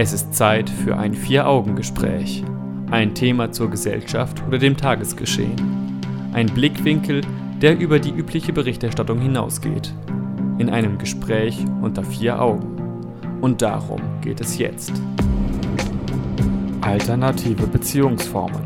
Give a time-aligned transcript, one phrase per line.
[0.00, 2.44] Es ist Zeit für ein Vier-Augen-Gespräch.
[2.88, 6.00] Ein Thema zur Gesellschaft oder dem Tagesgeschehen.
[6.32, 7.22] Ein Blickwinkel,
[7.60, 9.92] der über die übliche Berichterstattung hinausgeht.
[10.58, 12.76] In einem Gespräch unter vier Augen.
[13.40, 14.92] Und darum geht es jetzt.
[16.80, 18.62] Alternative Beziehungsformen.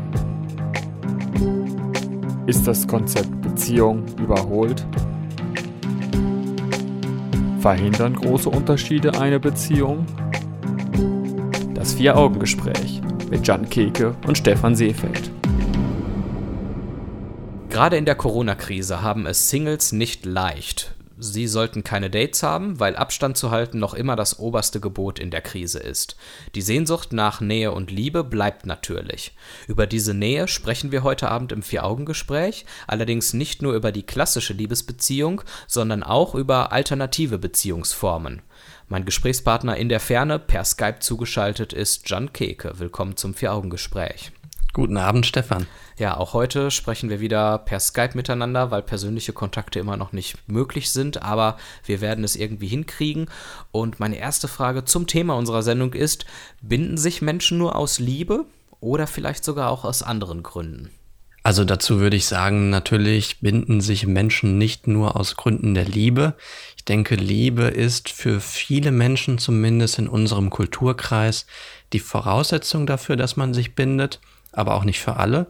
[2.45, 4.85] Ist das Konzept Beziehung überholt?
[7.57, 10.05] Verhindern große Unterschiede eine Beziehung?
[11.83, 15.29] Das Vier-Augen-Gespräch mit Jan Keke und Stefan Seefeld.
[17.69, 20.95] Gerade in der Corona-Krise haben es Singles nicht leicht.
[21.17, 25.29] Sie sollten keine Dates haben, weil Abstand zu halten noch immer das oberste Gebot in
[25.29, 26.15] der Krise ist.
[26.55, 29.35] Die Sehnsucht nach Nähe und Liebe bleibt natürlich.
[29.67, 34.53] Über diese Nähe sprechen wir heute Abend im Vier-Augen-Gespräch, allerdings nicht nur über die klassische
[34.53, 38.41] Liebesbeziehung, sondern auch über alternative Beziehungsformen.
[38.93, 42.73] Mein Gesprächspartner in der Ferne per Skype zugeschaltet ist Jan Keke.
[42.77, 44.31] Willkommen zum Vier-Augen-Gespräch.
[44.71, 45.65] Guten Abend, Stefan.
[45.97, 50.47] Ja, auch heute sprechen wir wieder per Skype miteinander, weil persönliche Kontakte immer noch nicht
[50.47, 53.31] möglich sind, aber wir werden es irgendwie hinkriegen.
[53.71, 56.27] Und meine erste Frage zum Thema unserer Sendung ist,
[56.61, 58.45] binden sich Menschen nur aus Liebe
[58.79, 60.91] oder vielleicht sogar auch aus anderen Gründen?
[61.43, 66.35] Also dazu würde ich sagen, natürlich binden sich Menschen nicht nur aus Gründen der Liebe.
[66.77, 71.45] Ich denke, Liebe ist für viele Menschen zumindest in unserem Kulturkreis
[71.91, 74.19] die Voraussetzung dafür, dass man sich bindet
[74.53, 75.47] aber auch nicht für alle.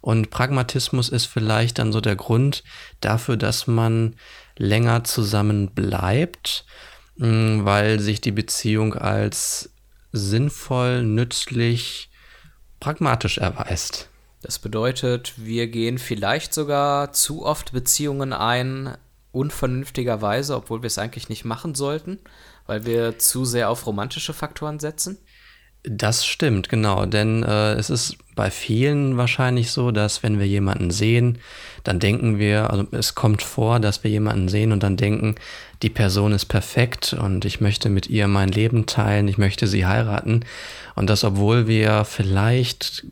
[0.00, 2.64] Und Pragmatismus ist vielleicht dann so der Grund
[3.00, 4.16] dafür, dass man
[4.56, 6.64] länger zusammen bleibt,
[7.16, 9.70] mm, weil sich die Beziehung als
[10.12, 12.10] sinnvoll, nützlich,
[12.80, 14.07] pragmatisch erweist.
[14.42, 18.96] Das bedeutet, wir gehen vielleicht sogar zu oft Beziehungen ein,
[19.32, 22.18] unvernünftigerweise, obwohl wir es eigentlich nicht machen sollten,
[22.66, 25.18] weil wir zu sehr auf romantische Faktoren setzen?
[25.84, 27.06] Das stimmt, genau.
[27.06, 31.38] Denn äh, es ist bei vielen wahrscheinlich so, dass wenn wir jemanden sehen,
[31.84, 35.36] dann denken wir, also es kommt vor, dass wir jemanden sehen und dann denken,
[35.82, 39.86] die Person ist perfekt und ich möchte mit ihr mein Leben teilen, ich möchte sie
[39.86, 40.44] heiraten.
[40.94, 43.06] Und das, obwohl wir vielleicht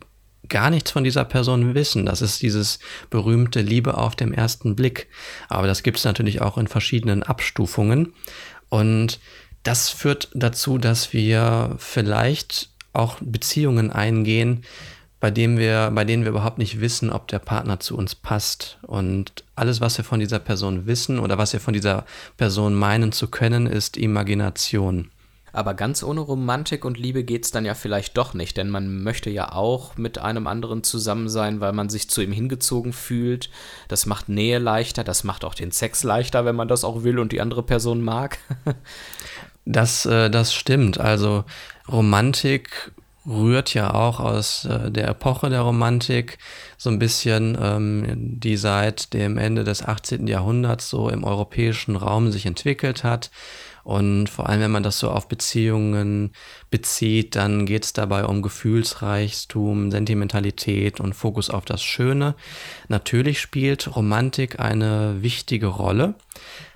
[0.49, 2.05] gar nichts von dieser Person wissen.
[2.05, 5.07] Das ist dieses berühmte Liebe auf dem ersten Blick.
[5.49, 8.13] Aber das gibt es natürlich auch in verschiedenen Abstufungen.
[8.69, 9.19] Und
[9.63, 14.63] das führt dazu, dass wir vielleicht auch Beziehungen eingehen,
[15.19, 18.77] bei denen wir, bei denen wir überhaupt nicht wissen, ob der Partner zu uns passt.
[18.83, 22.05] Und alles, was wir von dieser Person wissen oder was wir von dieser
[22.37, 25.09] Person meinen zu können, ist Imagination.
[25.53, 29.03] Aber ganz ohne Romantik und Liebe geht es dann ja vielleicht doch nicht, denn man
[29.03, 33.49] möchte ja auch mit einem anderen zusammen sein, weil man sich zu ihm hingezogen fühlt.
[33.87, 37.19] Das macht Nähe leichter, das macht auch den Sex leichter, wenn man das auch will
[37.19, 38.37] und die andere Person mag.
[39.69, 40.97] Das, äh, das stimmt.
[40.97, 41.43] Also
[41.91, 42.93] Romantik
[43.27, 46.37] rührt ja auch aus äh, der Epoche der Romantik,
[46.77, 50.27] so ein bisschen, ähm, die seit dem Ende des 18.
[50.27, 53.29] Jahrhunderts so im europäischen Raum sich entwickelt hat.
[53.87, 56.33] Und vor allem, wenn man das so auf Beziehungen
[56.69, 62.35] bezieht, dann geht es dabei um Gefühlsreichtum, Sentimentalität und Fokus auf das Schöne.
[62.89, 66.15] Natürlich spielt Romantik eine wichtige Rolle.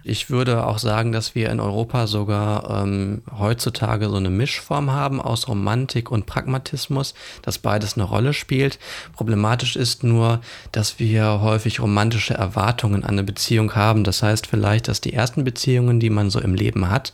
[0.04, 5.22] Ich würde auch sagen, dass wir in Europa sogar ähm, heutzutage so eine Mischform haben
[5.22, 8.80] aus Romantik und Pragmatismus, dass beides eine Rolle spielt.
[9.14, 14.04] Problematisch ist nur, dass wir häufig romantische Erwartungen an eine Beziehung haben.
[14.04, 17.14] Das heißt vielleicht, dass die ersten Beziehungen, die man so im Leben hat,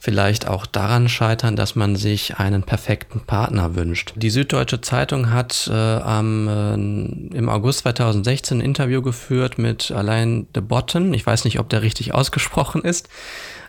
[0.00, 4.14] vielleicht auch daran scheitern, dass man sich einen perfekten Partner wünscht.
[4.16, 10.50] Die Süddeutsche Zeitung hat äh, am, äh, im August 2016 ein Interview geführt mit Alain
[10.54, 11.12] de Botten.
[11.12, 13.10] Ich weiß nicht, ob der richtig ausgesprochen ist.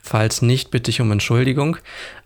[0.04, 1.78] Falls nicht, bitte ich um Entschuldigung.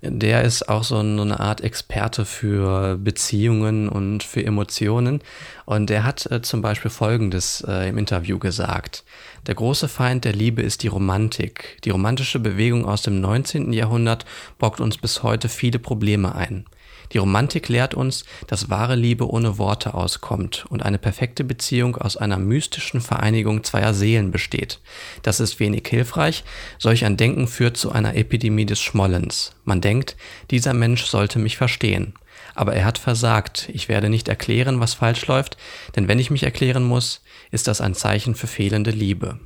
[0.02, 5.22] Der ist auch so eine Art Experte für Beziehungen und für Emotionen.
[5.66, 9.04] Und der hat äh, zum Beispiel Folgendes äh, im Interview gesagt.
[9.48, 11.78] Der große Feind der Liebe ist die Romantik.
[11.84, 13.74] Die romantische Bewegung aus dem 19.
[13.74, 14.26] Jahrhundert
[14.58, 16.66] bockt uns bis heute viele Probleme ein.
[17.14, 22.18] Die Romantik lehrt uns, dass wahre Liebe ohne Worte auskommt und eine perfekte Beziehung aus
[22.18, 24.80] einer mystischen Vereinigung zweier Seelen besteht.
[25.24, 26.44] Das ist wenig hilfreich.
[26.78, 29.56] Solch ein Denken führt zu einer Epidemie des Schmollens.
[29.64, 30.16] Man denkt,
[30.52, 32.14] dieser Mensch sollte mich verstehen.
[32.54, 33.70] Aber er hat versagt.
[33.74, 35.58] Ich werde nicht erklären, was falsch läuft,
[35.96, 37.22] denn wenn ich mich erklären muss,
[37.52, 39.40] ist das ein Zeichen für fehlende Liebe.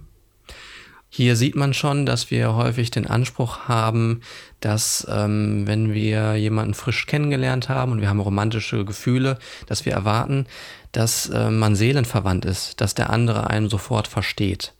[1.09, 4.21] Hier sieht man schon, dass wir häufig den Anspruch haben,
[4.59, 9.93] dass ähm, wenn wir jemanden frisch kennengelernt haben und wir haben romantische Gefühle, dass wir
[9.93, 10.45] erwarten,
[10.91, 14.73] dass äh, man seelenverwandt ist, dass der andere einen sofort versteht.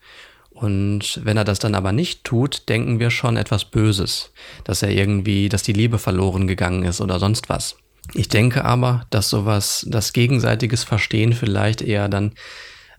[0.50, 4.30] Und wenn er das dann aber nicht tut, denken wir schon etwas Böses,
[4.62, 7.76] dass er irgendwie, dass die Liebe verloren gegangen ist oder sonst was.
[8.14, 12.32] Ich denke aber, dass sowas, das gegenseitiges Verstehen vielleicht eher dann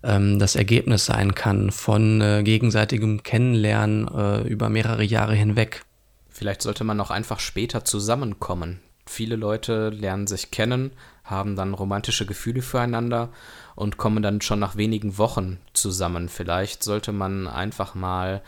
[0.04, 5.84] ähm, das Ergebnis sein kann von äh, gegenseitigem Kennenlernen äh, über mehrere Jahre hinweg.
[6.30, 8.80] Vielleicht sollte man auch einfach später zusammenkommen.
[9.06, 10.92] Viele Leute lernen sich kennen,
[11.24, 13.30] haben dann romantische Gefühle füreinander
[13.76, 16.30] und kommen dann schon nach wenigen Wochen zusammen.
[16.30, 18.42] Vielleicht sollte man einfach mal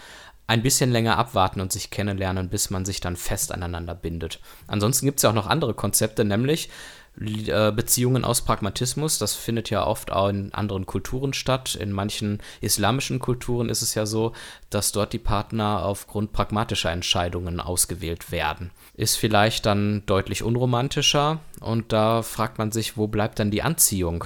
[0.48, 4.40] ein bisschen länger abwarten und sich kennenlernen, bis man sich dann fest aneinander bindet.
[4.68, 6.70] Ansonsten gibt es ja auch noch andere Konzepte, nämlich
[7.16, 9.20] Beziehungen aus Pragmatismus.
[9.20, 11.76] Das findet ja oft auch in anderen Kulturen statt.
[11.76, 14.34] In manchen islamischen Kulturen ist es ja so,
[14.72, 18.72] dass dort die Partner aufgrund pragmatischer Entscheidungen ausgewählt werden.
[18.96, 24.26] Ist vielleicht dann deutlich unromantischer und da fragt man sich, wo bleibt dann die Anziehung?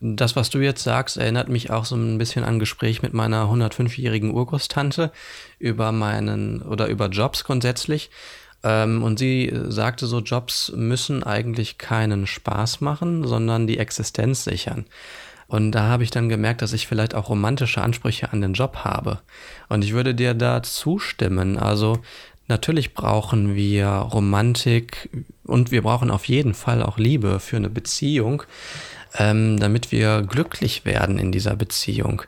[0.00, 3.46] Das, was du jetzt sagst, erinnert mich auch so ein bisschen an Gespräch mit meiner
[3.46, 5.10] 105-jährigen Urgroßtante
[5.58, 8.10] über meinen oder über Jobs grundsätzlich.
[8.62, 14.86] Ähm, und sie sagte so, Jobs müssen eigentlich keinen Spaß machen, sondern die Existenz sichern.
[15.46, 18.78] Und da habe ich dann gemerkt, dass ich vielleicht auch romantische Ansprüche an den Job
[18.84, 19.20] habe.
[19.68, 21.58] Und ich würde dir da zustimmen.
[21.58, 22.00] Also
[22.48, 25.08] natürlich brauchen wir Romantik
[25.44, 28.42] und wir brauchen auf jeden Fall auch Liebe für eine Beziehung
[29.16, 32.22] ähm, damit wir glücklich werden in dieser Beziehung.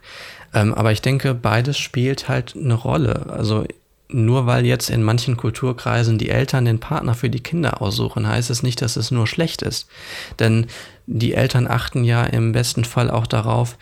[0.53, 3.27] Ähm, aber ich denke, beides spielt halt eine Rolle.
[3.29, 3.65] Also
[4.13, 8.49] nur weil jetzt in manchen Kulturkreisen die Eltern den Partner für die Kinder aussuchen, heißt
[8.49, 9.87] es nicht, dass es nur schlecht ist.
[10.39, 10.67] Denn
[11.07, 13.77] die Eltern achten ja im besten Fall auch darauf,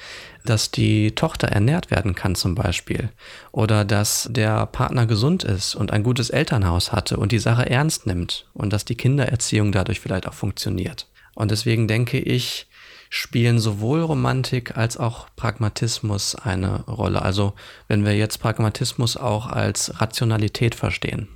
[0.45, 3.09] dass die Tochter ernährt werden kann zum Beispiel.
[3.51, 8.05] Oder dass der Partner gesund ist und ein gutes Elternhaus hatte und die Sache ernst
[8.05, 11.07] nimmt und dass die Kindererziehung dadurch vielleicht auch funktioniert.
[11.35, 12.67] Und deswegen denke ich,
[13.09, 17.21] spielen sowohl Romantik als auch Pragmatismus eine Rolle.
[17.23, 17.53] Also
[17.87, 21.27] wenn wir jetzt Pragmatismus auch als Rationalität verstehen.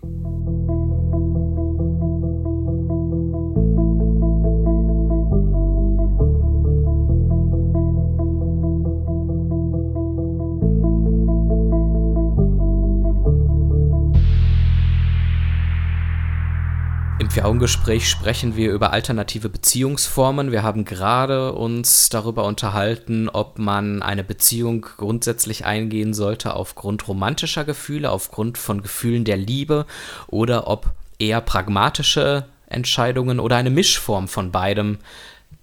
[17.34, 20.52] Vier-Augen-Gespräch sprechen wir über alternative Beziehungsformen.
[20.52, 27.64] Wir haben gerade uns darüber unterhalten, ob man eine Beziehung grundsätzlich eingehen sollte aufgrund romantischer
[27.64, 29.88] Gefühle, aufgrund von Gefühlen der Liebe
[30.28, 35.00] oder ob eher pragmatische Entscheidungen oder eine Mischform von beidem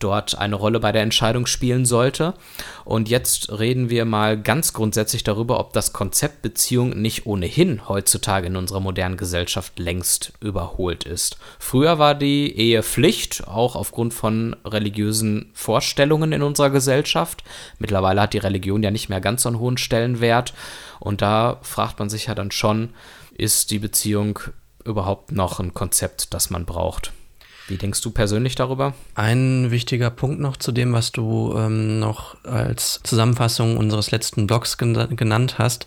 [0.00, 2.34] dort eine Rolle bei der Entscheidung spielen sollte.
[2.84, 8.48] Und jetzt reden wir mal ganz grundsätzlich darüber, ob das Konzept Beziehung nicht ohnehin heutzutage
[8.48, 11.38] in unserer modernen Gesellschaft längst überholt ist.
[11.58, 17.44] Früher war die Ehe Pflicht, auch aufgrund von religiösen Vorstellungen in unserer Gesellschaft.
[17.78, 20.54] Mittlerweile hat die Religion ja nicht mehr ganz so einen hohen Stellenwert.
[20.98, 22.90] Und da fragt man sich ja dann schon,
[23.32, 24.40] ist die Beziehung
[24.84, 27.12] überhaupt noch ein Konzept, das man braucht?
[27.70, 28.94] Wie denkst du persönlich darüber?
[29.14, 34.76] Ein wichtiger Punkt noch zu dem, was du ähm, noch als Zusammenfassung unseres letzten Blogs
[34.76, 35.86] gen genannt hast.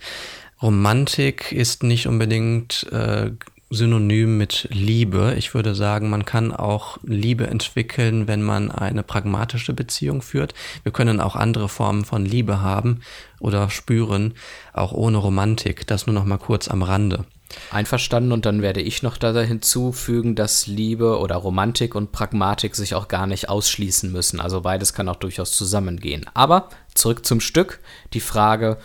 [0.62, 3.31] Romantik ist nicht unbedingt äh,
[3.69, 5.35] synonym mit Liebe.
[5.38, 10.53] Ich würde sagen, man kann auch Liebe entwickeln, wenn man eine pragmatische Beziehung führt.
[10.83, 13.01] Wir können auch andere Formen von Liebe haben
[13.41, 14.36] oder spüren,
[14.71, 15.86] auch ohne Romantik.
[15.86, 17.25] Das nur noch mal kurz am Rande.
[17.71, 22.95] Einverstanden und dann werde ich noch da hinzufügen, dass Liebe oder Romantik und Pragmatik sich
[22.95, 24.39] auch gar nicht ausschließen müssen.
[24.39, 26.25] Also beides kann auch durchaus zusammengehen.
[26.33, 27.79] Aber zurück zum Stück.
[28.13, 28.77] Die Frage,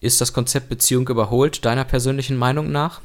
[0.00, 3.00] ist das Konzept Beziehung überholt, deiner persönlichen Meinung nach?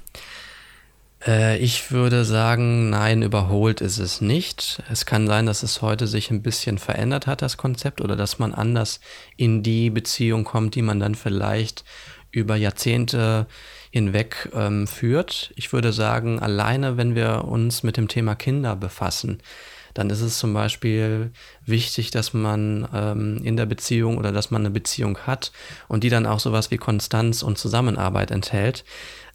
[1.26, 4.82] Äh, ich würde sagen, nein, überholt ist es nicht.
[4.90, 8.40] Es kann sein, dass es heute sich ein bisschen verändert hat, das Konzept, oder dass
[8.40, 9.00] man anders
[9.38, 11.84] in die Beziehung kommt, die man dann vielleicht
[12.32, 13.48] über Jahrzehnte
[13.92, 15.52] hinweg ähm, führt.
[15.56, 19.42] Ich würde sagen, alleine wenn wir uns mit dem Thema Kinder befassen,
[19.94, 21.32] dann ist es zum Beispiel
[21.66, 25.52] wichtig, dass man ähm, in der Beziehung oder dass man eine Beziehung hat
[25.88, 28.84] und die dann auch sowas wie Konstanz und Zusammenarbeit enthält.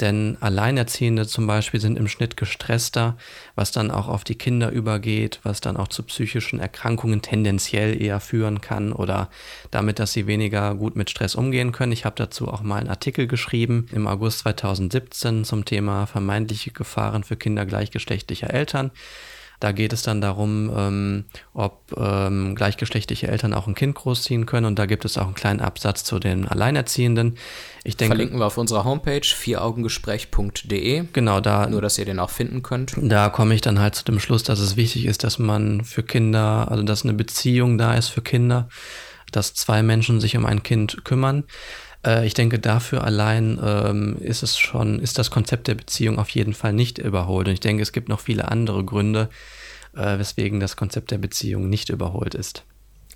[0.01, 3.17] Denn Alleinerziehende zum Beispiel sind im Schnitt gestresster,
[3.55, 8.21] was dann auch auf die Kinder übergeht, was dann auch zu psychischen Erkrankungen tendenziell eher
[8.21, 9.31] führen kann oder
[9.71, 11.93] damit, dass sie weniger gut mit Stress umgehen können.
[11.93, 17.25] Ich habe dazu auch mal einen Artikel geschrieben im August 2017 zum Thema vermeintliche Gefahren
[17.25, 18.91] für Kinder gleichgeschlechtlicher Eltern.
[19.61, 24.67] Da geht es dann darum, ähm, ob ähm, gleichgeschlechtliche Eltern auch ein Kind großziehen können.
[24.67, 27.37] Und da gibt es auch einen kleinen Absatz zu den Alleinerziehenden.
[27.85, 31.05] Ich denke, Verlinken wir auf unserer Homepage vieraugengespräch.de.
[31.13, 31.67] Genau, da.
[31.69, 32.95] Nur, dass ihr den auch finden könnt.
[33.01, 36.03] Da komme ich dann halt zu dem Schluss, dass es wichtig ist, dass man für
[36.03, 38.69] Kinder, also dass eine Beziehung da ist für Kinder,
[39.33, 41.45] dass zwei Menschen sich um ein Kind kümmern.
[42.07, 46.31] Äh, ich denke, dafür allein ähm, ist es schon, ist das Konzept der Beziehung auf
[46.31, 47.49] jeden Fall nicht überholt.
[47.49, 49.29] Und ich denke, es gibt noch viele andere Gründe,
[49.95, 52.65] äh, weswegen das Konzept der Beziehung nicht überholt ist.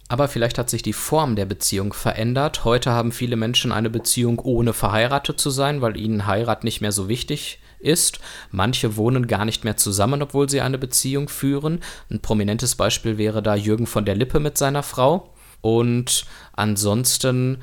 [0.09, 2.65] Aber vielleicht hat sich die Form der Beziehung verändert.
[2.65, 6.91] Heute haben viele Menschen eine Beziehung ohne verheiratet zu sein, weil ihnen Heirat nicht mehr
[6.91, 8.19] so wichtig ist.
[8.51, 11.79] Manche wohnen gar nicht mehr zusammen, obwohl sie eine Beziehung führen.
[12.11, 15.33] Ein prominentes Beispiel wäre da Jürgen von der Lippe mit seiner Frau.
[15.61, 17.59] Und ansonsten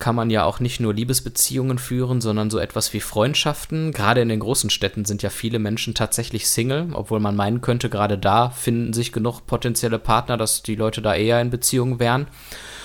[0.00, 3.92] kann man ja auch nicht nur Liebesbeziehungen führen, sondern so etwas wie Freundschaften.
[3.92, 7.88] Gerade in den großen Städten sind ja viele Menschen tatsächlich Single, obwohl man meinen könnte,
[7.88, 12.26] gerade da finden sich genug potenzielle Partner, dass die Leute da eher in Beziehungen wären.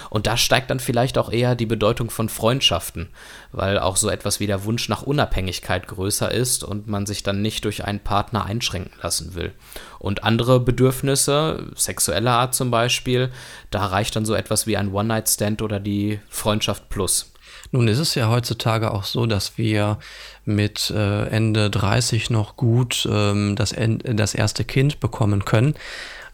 [0.10, 3.10] Und da steigt dann vielleicht auch eher die Bedeutung von Freundschaften,
[3.52, 7.42] weil auch so etwas wie der Wunsch nach Unabhängigkeit größer ist und man sich dann
[7.42, 9.54] nicht durch einen Partner einschränken lassen will.
[10.00, 13.32] Und andere Bedürfnisse, sexueller Art zum Beispiel,
[13.72, 17.32] da reicht dann so etwas wie ein One-Night-Stand oder die Freundschaft plus.
[17.72, 19.98] Nun ist es ja heutzutage auch so, dass wir
[20.46, 25.76] mit äh, Ende 30 noch gut ähm, das, erste Kind bekommen können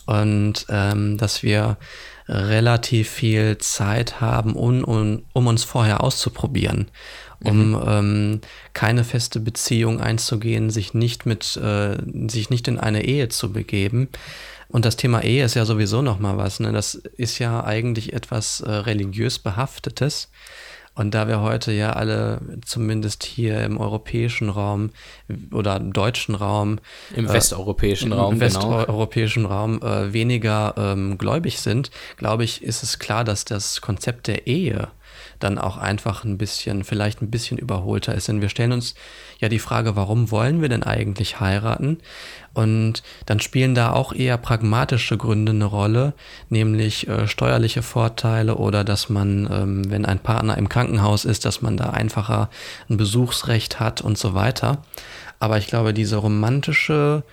[0.06, 1.78] und ähm, dass wir
[2.28, 6.88] relativ viel Zeit haben, um, um, um uns vorher auszuprobieren,
[7.44, 7.82] um mhm.
[7.88, 8.42] ähm,
[8.74, 11.98] keine feste Beziehung einzugehen, sich nicht mit, äh,
[12.28, 14.10] sich nicht in eine Ehe zu begeben.
[14.68, 16.60] Und das Thema Ehe ist ja sowieso noch mal was.
[16.62, 16.72] Ne?
[16.72, 20.30] Das ist ja eigentlich etwas äh, religiös behaftetes.
[20.94, 24.90] Und da wir heute ja alle, zumindest hier im europäischen Raum
[25.52, 26.80] oder deutschen Raum,
[27.16, 28.78] im äh, westeuropäischen Raum, im genau.
[28.80, 34.28] westeuropäischen Raum äh, weniger ähm, gläubig sind, glaube ich, ist es klar, dass das Konzept
[34.28, 34.90] der Ehe
[35.40, 38.28] dann auch einfach ein bisschen, vielleicht ein bisschen überholter ist.
[38.28, 38.96] Denn wir stellen uns
[39.40, 42.00] ja die Frage, warum wollen wir denn eigentlich heiraten?
[42.54, 46.14] Und dann spielen da auch eher pragmatische Gründe eine Rolle,
[46.50, 51.62] nämlich äh, steuerliche Vorteile oder dass man, ähm, wenn ein Partner im Krankenhaus ist, dass
[51.62, 52.50] man da einfacher
[52.90, 54.80] ein Besuchsrecht hat und so weiter.
[55.40, 57.24] Aber ich glaube, diese romantische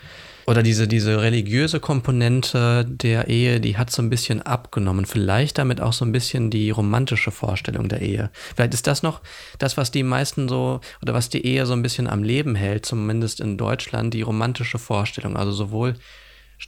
[0.49, 5.05] oder diese, diese religiöse Komponente der Ehe, die hat so ein bisschen abgenommen.
[5.05, 8.31] Vielleicht damit auch so ein bisschen die romantische Vorstellung der Ehe.
[8.57, 9.21] Vielleicht ist das noch
[9.59, 12.87] das, was die meisten so, oder was die Ehe so ein bisschen am Leben hält,
[12.87, 15.37] zumindest in Deutschland, die romantische Vorstellung.
[15.37, 15.97] Also sowohl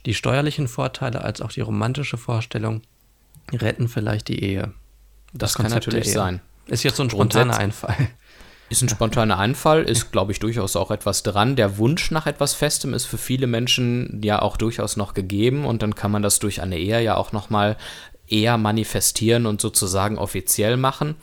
[0.05, 2.83] die steuerlichen Vorteile als auch die romantische Vorstellung
[3.51, 4.73] retten vielleicht die Ehe.
[5.33, 6.39] Das, das kann natürlich sein.
[6.67, 7.95] Ist jetzt so ein spontaner Einfall.
[8.71, 11.57] Ist ein spontaner Einfall, ist, glaube ich, durchaus auch etwas dran.
[11.57, 15.81] Der Wunsch nach etwas Festem ist für viele Menschen ja auch durchaus noch gegeben und
[15.81, 17.75] dann kann man das durch eine Ehe ja auch nochmal
[18.29, 21.15] eher manifestieren und sozusagen offiziell machen.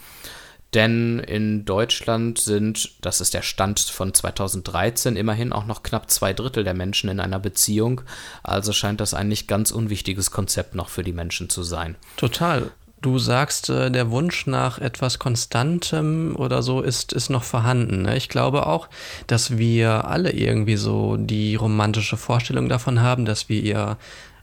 [0.75, 6.35] Denn in Deutschland sind, das ist der Stand von 2013, immerhin auch noch knapp zwei
[6.35, 8.03] Drittel der Menschen in einer Beziehung.
[8.43, 11.97] Also scheint das ein nicht ganz unwichtiges Konzept noch für die Menschen zu sein.
[12.19, 12.73] Total.
[13.01, 18.03] Du sagst, äh, der Wunsch nach etwas Konstantem oder so ist, ist noch vorhanden.
[18.03, 18.17] Ne?
[18.17, 18.89] Ich glaube auch,
[19.27, 23.99] dass wir alle irgendwie so die romantische Vorstellung davon haben, dass wir ihr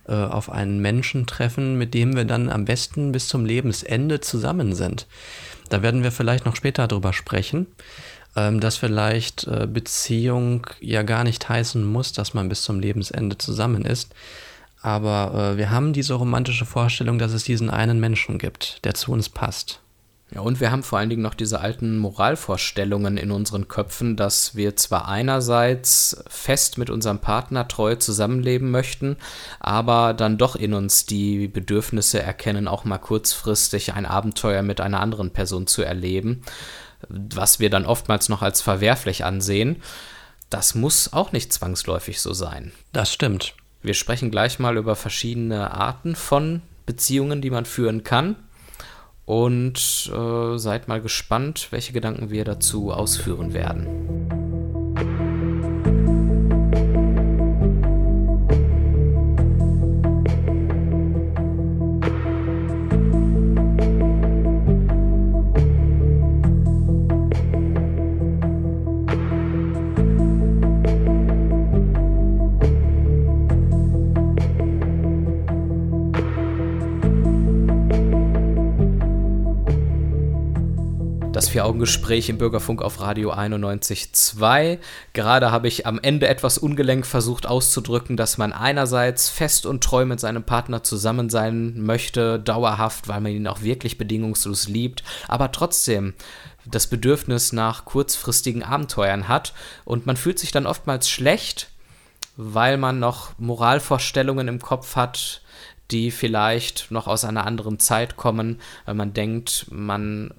[0.08, 4.74] äh, auf einen Menschen treffen, mit dem wir dann am besten bis zum Lebensende zusammen
[4.74, 5.08] sind.
[5.70, 7.68] Da werden wir vielleicht noch später drüber sprechen,
[8.38, 13.38] ähm, dass vielleicht äh, Beziehung ja gar nicht heißen muss, dass man bis zum Lebensende
[13.38, 14.14] zusammen ist
[14.86, 19.12] aber äh, wir haben diese romantische Vorstellung, dass es diesen einen Menschen gibt, der zu
[19.12, 19.82] uns passt.
[20.32, 24.56] Ja, und wir haben vor allen Dingen noch diese alten Moralvorstellungen in unseren Köpfen, dass
[24.56, 29.18] wir zwar einerseits fest mit unserem Partner treu zusammenleben möchten,
[29.60, 35.00] aber dann doch in uns die Bedürfnisse erkennen, auch mal kurzfristig ein Abenteuer mit einer
[35.00, 36.44] anderen Person zu erleben,
[37.10, 39.82] was wir dann oftmals noch als verwerflich ansehen.
[40.52, 42.72] Das muss auch nicht zwangsläufig so sein.
[42.94, 43.56] Das stimmt.
[43.86, 48.36] Wir sprechen gleich mal über verschiedene Arten von Beziehungen, die man führen kann.
[49.26, 54.25] Und äh, seid mal gespannt, welche Gedanken wir dazu ausführen werden.
[81.66, 84.78] Vier-Augen-Gespräch im Bürgerfunk auf Radio 91.2.
[85.14, 90.06] Gerade habe ich am Ende etwas ungelenk versucht auszudrücken, dass man einerseits fest und treu
[90.06, 95.52] mit seinem Partner zusammen sein möchte, dauerhaft, weil man ihn auch wirklich bedingungslos liebt, aber
[95.52, 96.14] trotzdem
[96.66, 99.56] das Bedürfnis nach kurzfristigen Abenteuern hat
[99.86, 101.72] und man fühlt sich dann oftmals schlecht,
[102.38, 105.42] weil man noch Moralvorstellungen im Kopf hat,
[105.90, 110.32] die vielleicht noch aus einer anderen Zeit kommen, weil man denkt, man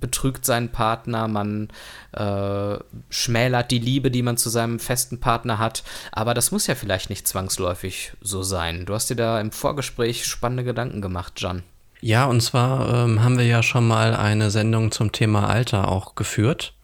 [0.00, 1.68] betrügt seinen Partner, man
[2.12, 2.76] äh,
[3.10, 5.82] schmälert die Liebe, die man zu seinem festen Partner hat.
[6.12, 8.86] Aber das muss ja vielleicht nicht zwangsläufig so sein.
[8.86, 11.62] Du hast dir da im Vorgespräch spannende Gedanken gemacht, John.
[12.00, 16.14] Ja, und zwar ähm, haben wir ja schon mal eine Sendung zum Thema Alter auch
[16.14, 16.74] geführt.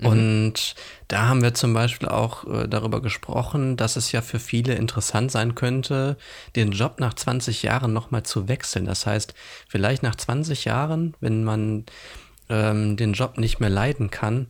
[0.00, 0.06] Mhm.
[0.06, 0.74] Und
[1.08, 5.30] da haben wir zum Beispiel auch äh, darüber gesprochen, dass es ja für viele interessant
[5.30, 6.16] sein könnte,
[6.56, 8.84] den Job nach 20 Jahren nochmal zu wechseln.
[8.84, 9.34] Das heißt,
[9.68, 11.84] vielleicht nach 20 Jahren, wenn man
[12.50, 14.48] ähm, den Job nicht mehr leiden kann,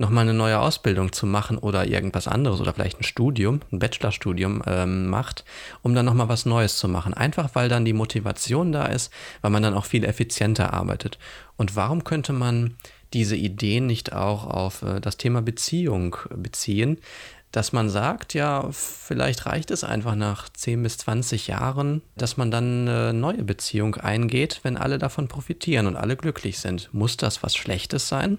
[0.00, 4.62] nochmal eine neue Ausbildung zu machen oder irgendwas anderes oder vielleicht ein Studium, ein Bachelorstudium
[4.66, 5.44] ähm, macht,
[5.82, 7.12] um dann nochmal was Neues zu machen.
[7.12, 11.18] Einfach weil dann die Motivation da ist, weil man dann auch viel effizienter arbeitet.
[11.58, 12.76] Und warum könnte man
[13.12, 16.98] diese Ideen nicht auch auf äh, das Thema Beziehung beziehen?
[17.52, 22.50] Dass man sagt, ja, vielleicht reicht es einfach nach 10 bis 20 Jahren, dass man
[22.50, 26.92] dann eine neue Beziehung eingeht, wenn alle davon profitieren und alle glücklich sind.
[26.92, 28.38] Muss das was Schlechtes sein?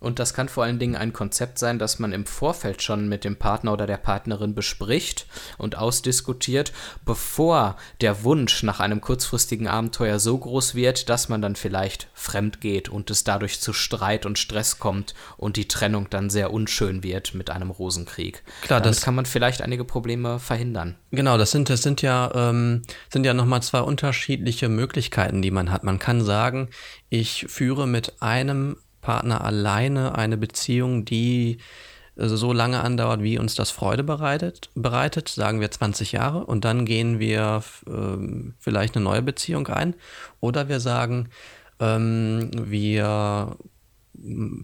[0.00, 3.22] Und das kann vor allen Dingen ein Konzept sein, das man im Vorfeld schon mit
[3.22, 5.26] dem Partner oder der Partnerin bespricht
[5.58, 6.72] und ausdiskutiert,
[7.04, 12.62] bevor der Wunsch nach einem kurzfristigen Abenteuer so groß wird, dass man dann vielleicht fremd
[12.62, 17.02] geht und es dadurch zu Streit und Stress kommt und die Trennung dann sehr unschön
[17.02, 18.42] wird mit einem Rosenkrieg.
[18.62, 20.96] Klar, Damit das kann man vielleicht einige Probleme verhindern.
[21.10, 25.70] Genau, das sind, das sind ja, ähm, sind ja nochmal zwei unterschiedliche Möglichkeiten, die man
[25.70, 25.84] hat.
[25.84, 26.70] Man kann sagen,
[27.10, 31.58] ich führe mit einem Partner alleine eine Beziehung, die
[32.16, 36.64] also so lange andauert, wie uns das Freude bereitet, bereitet, sagen wir 20 Jahre, und
[36.64, 39.94] dann gehen wir ähm, vielleicht eine neue Beziehung ein.
[40.40, 41.30] Oder wir sagen,
[41.78, 43.56] ähm, wir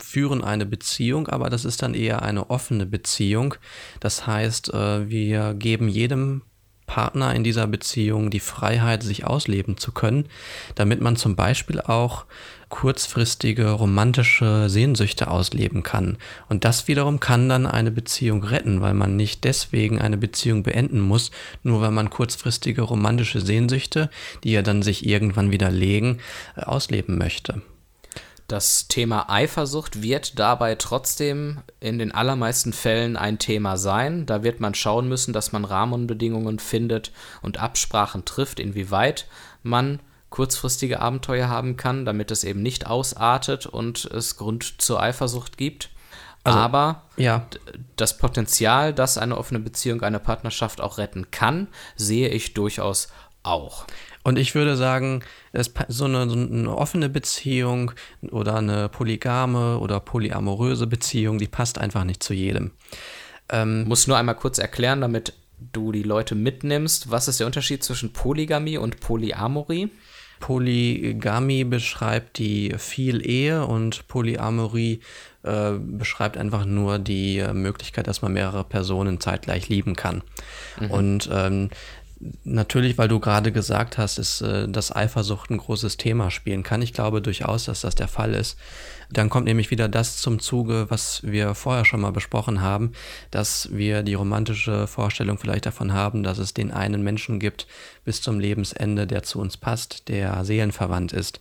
[0.03, 3.55] führen eine Beziehung, aber das ist dann eher eine offene Beziehung.
[4.01, 6.43] Das heißt, äh, wir geben jedem
[6.87, 10.27] Partner in dieser Beziehung die Freiheit, sich ausleben zu können,
[10.75, 12.25] damit man zum Beispiel auch
[12.69, 16.19] kurzfristige romantische Sehnsüchte ausleben kann.
[16.49, 21.01] Und das wiederum kann dann eine Beziehung retten, weil man nicht deswegen eine Beziehung beenden
[21.01, 21.31] muss,
[21.63, 24.11] nur weil man kurzfristige romantische Sehnsüchte,
[24.43, 26.19] die ja dann sich irgendwann wieder legen,
[26.57, 27.63] äh, ausleben möchte.
[28.49, 34.25] Das Thema Eifersucht wird dabei trotzdem in den allermeisten Fällen ein Thema sein.
[34.25, 37.11] Da wird man schauen müssen, dass man Rahmenbedingungen findet
[37.43, 39.27] und Absprachen trifft, inwieweit
[39.65, 45.57] man kurzfristige Abenteuer haben kann, damit es eben nicht ausartet und es Grund zur Eifersucht
[45.57, 45.91] gibt.
[46.45, 47.47] Also, Aber ja.
[47.97, 53.09] das Potenzial, dass eine offene Beziehung eine Partnerschaft auch retten kann, sehe ich durchaus
[53.43, 53.87] auch.
[54.27, 55.23] Und ich würde sagen,
[55.87, 57.93] so eine, so eine, offene Beziehung
[58.33, 62.73] oder eine polygame oder polyamoröse Beziehung, die passt einfach nicht zu jedem.
[63.51, 65.35] Ähm, Muss nur einmal kurz erklären, damit
[65.73, 67.09] du die Leute mitnimmst.
[67.09, 69.91] Was ist der Unterschied zwischen Polygamie und Polyamorie?
[70.41, 75.03] Polygamie beschreibt die viel Ehe und Polyamorie
[75.45, 80.23] äh, beschreibt einfach nur die äh, Möglichkeit, dass man mehrere Personen zeitgleich lieben kann.
[80.81, 80.91] Mhm.
[80.91, 81.71] Und ähm,
[82.45, 86.81] Natürlich, weil du gerade gesagt hast, ist, äh, dass Eifersucht ein großes Thema spielen kann.
[86.81, 88.57] Ich glaube durchaus, dass das der Fall ist.
[89.11, 92.93] Dann kommt nämlich wieder das zum Zuge, was wir vorher schon mal besprochen haben,
[93.31, 97.67] dass wir die romantische Vorstellung vielleicht davon haben, dass es den einen Menschen gibt
[98.05, 101.41] bis zum Lebensende, der zu uns passt, der seelenverwandt ist.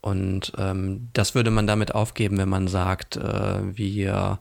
[0.00, 4.38] Und ähm, das würde man damit aufgeben, wenn man sagt, äh, wir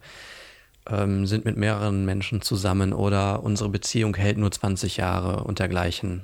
[0.89, 6.23] ähm, sind mit mehreren Menschen zusammen oder unsere Beziehung hält nur 20 Jahre und dergleichen.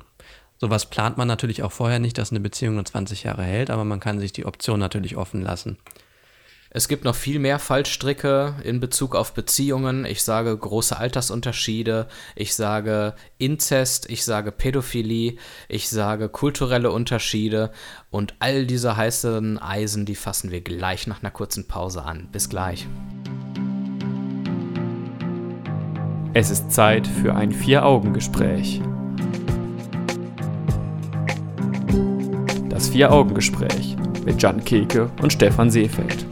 [0.58, 3.86] Sowas plant man natürlich auch vorher nicht, dass eine Beziehung nur 20 Jahre hält, aber
[3.86, 5.78] man kann sich die Option natürlich offen lassen.
[6.72, 10.06] Es gibt noch viel mehr Fallstricke in Bezug auf Beziehungen.
[10.06, 17.72] Ich sage große Altersunterschiede, ich sage Inzest, ich sage Pädophilie, ich sage kulturelle Unterschiede
[18.12, 22.30] und all diese heißen Eisen, die fassen wir gleich nach einer kurzen Pause an.
[22.32, 22.88] Bis gleich.
[26.32, 28.82] Es ist Zeit für ein Vier-Augen-Gespräch.
[32.70, 36.28] Das Vier-Augen-Gespräch mit Jan Keke und Stefan Seefeld.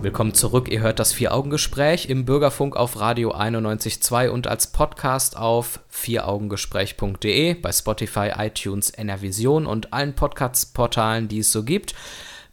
[0.00, 0.70] Willkommen zurück.
[0.70, 7.72] Ihr hört das Vier-Augen-Gespräch im Bürgerfunk auf Radio 91.2 und als Podcast auf vieraugengespräch.de, bei
[7.72, 11.94] Spotify, iTunes, NRVision und allen Podcast-Portalen, die es so gibt.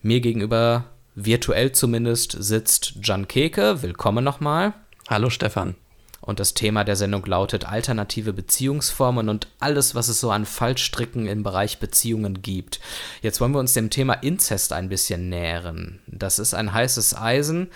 [0.02, 0.84] Mir gegenüber,
[1.16, 3.82] virtuell zumindest, sitzt Jan Keke.
[3.84, 4.74] Willkommen nochmal.
[5.14, 5.76] Hallo Stefan.
[6.22, 11.28] Und das Thema der Sendung lautet alternative Beziehungsformen und alles, was es so an Fallstricken
[11.28, 12.80] im Bereich Beziehungen gibt.
[13.22, 16.00] Jetzt wollen wir uns dem Thema Inzest ein bisschen nähern.
[16.08, 17.68] Das ist ein heißes Eisen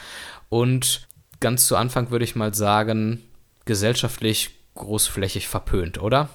[0.50, 1.08] und
[1.40, 3.22] ganz zu Anfang würde ich mal sagen,
[3.66, 6.30] gesellschaftlich großflächig verpönt, oder?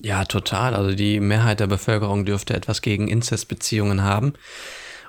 [0.00, 0.74] Ja, total.
[0.74, 4.32] Also die Mehrheit der Bevölkerung dürfte etwas gegen Inzestbeziehungen haben.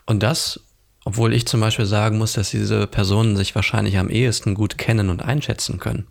[0.06, 0.60] Und das,
[1.04, 5.10] obwohl ich zum Beispiel sagen muss, dass diese Personen sich wahrscheinlich am ehesten gut kennen
[5.10, 6.08] und einschätzen können.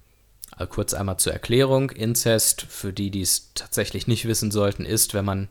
[0.57, 1.91] Also kurz einmal zur Erklärung.
[1.91, 5.49] Inzest, für die, die es tatsächlich nicht wissen sollten, ist, wenn man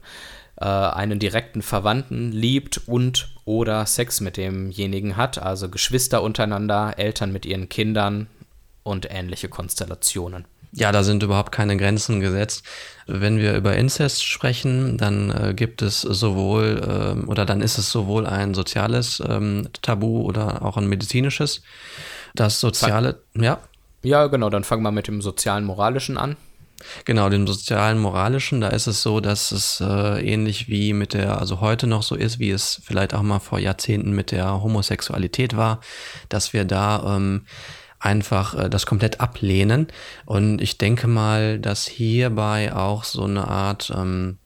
[0.58, 7.32] äh, einen direkten Verwandten liebt und oder Sex mit demjenigen hat, also Geschwister untereinander, Eltern
[7.32, 8.28] mit ihren Kindern
[8.84, 10.45] und ähnliche Konstellationen.
[10.71, 12.63] Ja, da sind überhaupt keine Grenzen gesetzt.
[13.08, 17.91] Wenn wir über Inzest sprechen, dann äh, gibt es sowohl ähm, oder dann ist es
[17.91, 21.63] sowohl ein soziales ähm, Tabu oder auch ein medizinisches.
[22.36, 23.60] Das soziale, Fang, ja.
[24.03, 26.38] Ja, genau, dann fangen wir mit dem sozialen moralischen an.
[27.05, 31.39] Genau, dem sozialen moralischen, da ist es so, dass es äh, ähnlich wie mit der,
[31.39, 35.58] also heute noch so ist, wie es vielleicht auch mal vor Jahrzehnten mit der Homosexualität
[35.58, 35.82] war,
[36.29, 37.45] dass wir da ähm,
[37.99, 39.88] einfach äh, das komplett ablehnen.
[40.25, 44.38] Und ich denke mal, dass hierbei auch so eine Art ähm,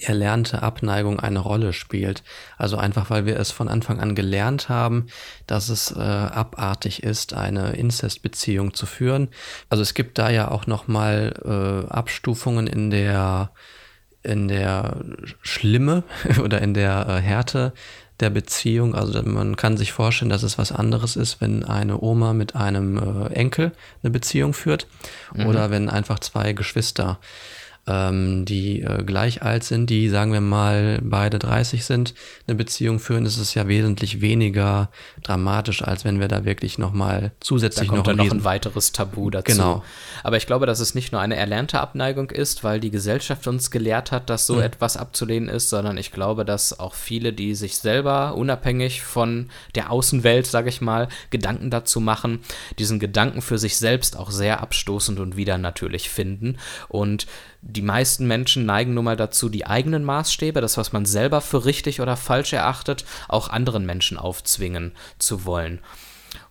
[0.00, 2.22] erlernte Abneigung eine Rolle spielt.
[2.56, 5.06] Also einfach, weil wir es von Anfang an gelernt haben,
[5.46, 9.28] dass es äh, abartig ist, eine Inzestbeziehung zu führen.
[9.68, 13.50] Also es gibt da ja auch nochmal äh, Abstufungen in der
[14.24, 15.04] in der
[15.42, 16.04] Schlimme
[16.42, 17.72] oder in der äh, Härte
[18.20, 18.94] der Beziehung.
[18.94, 22.98] Also man kann sich vorstellen, dass es was anderes ist, wenn eine Oma mit einem
[22.98, 23.72] äh, Enkel
[24.02, 24.86] eine Beziehung führt
[25.34, 25.46] mhm.
[25.46, 27.18] oder wenn einfach zwei Geschwister
[27.86, 32.14] ähm, die äh, gleich alt sind, die, sagen wir mal, beide 30 sind,
[32.46, 34.88] eine Beziehung führen, ist es ja wesentlich weniger
[35.24, 38.92] dramatisch, als wenn wir da wirklich nochmal zusätzlich da kommt noch, dann noch ein weiteres
[38.92, 39.52] Tabu dazu.
[39.52, 39.82] Genau.
[40.22, 43.72] Aber ich glaube, dass es nicht nur eine erlernte Abneigung ist, weil die Gesellschaft uns
[43.72, 44.62] gelehrt hat, dass so mhm.
[44.62, 49.90] etwas abzulehnen ist, sondern ich glaube, dass auch viele, die sich selber unabhängig von der
[49.90, 52.40] Außenwelt, sage ich mal, Gedanken dazu machen,
[52.78, 57.26] diesen Gedanken für sich selbst auch sehr abstoßend und wieder natürlich finden und
[57.62, 61.64] die meisten Menschen neigen nun mal dazu, die eigenen Maßstäbe, das, was man selber für
[61.64, 65.80] richtig oder falsch erachtet, auch anderen Menschen aufzwingen zu wollen.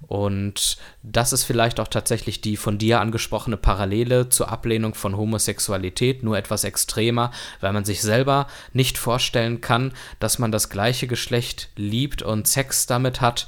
[0.07, 6.23] Und das ist vielleicht auch tatsächlich die von dir angesprochene Parallele zur Ablehnung von Homosexualität,
[6.23, 11.69] nur etwas extremer, weil man sich selber nicht vorstellen kann, dass man das gleiche Geschlecht
[11.75, 13.47] liebt und Sex damit hat,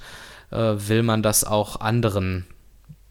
[0.52, 2.46] äh, will man das auch anderen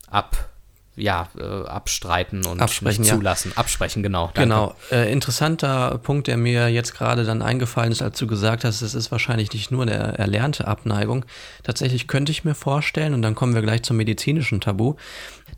[0.08, 0.51] ab
[0.94, 3.52] ja, äh, abstreiten und Absprechen, nicht zulassen.
[3.54, 3.58] Ja.
[3.58, 4.26] Absprechen, genau.
[4.34, 4.40] Danke.
[4.40, 4.74] Genau.
[4.90, 8.94] Äh, interessanter Punkt, der mir jetzt gerade dann eingefallen ist, als du gesagt hast, es
[8.94, 11.24] ist wahrscheinlich nicht nur der erlernte Abneigung.
[11.62, 14.96] Tatsächlich könnte ich mir vorstellen, und dann kommen wir gleich zum medizinischen Tabu,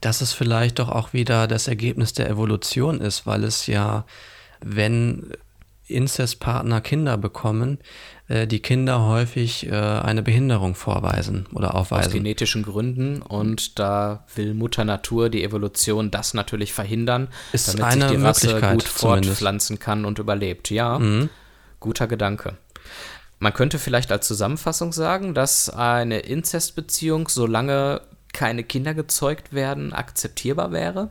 [0.00, 4.04] dass es vielleicht doch auch wieder das Ergebnis der Evolution ist, weil es ja,
[4.60, 5.32] wenn
[5.86, 7.78] Inzestpartner Kinder bekommen,
[8.28, 12.06] die Kinder häufig äh, eine Behinderung vorweisen oder aufweisen.
[12.06, 17.84] Aus genetischen Gründen und da will Mutter Natur, die Evolution, das natürlich verhindern, Ist damit
[17.84, 20.70] eine sich die Rasse gut fortpflanzen kann und überlebt.
[20.70, 21.28] Ja, mhm.
[21.80, 22.56] guter Gedanke.
[23.40, 28.00] Man könnte vielleicht als Zusammenfassung sagen, dass eine Inzestbeziehung, solange
[28.32, 31.10] keine Kinder gezeugt werden, akzeptierbar wäre.